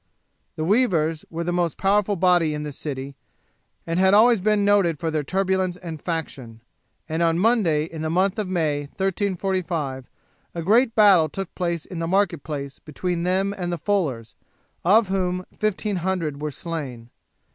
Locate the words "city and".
2.79-3.99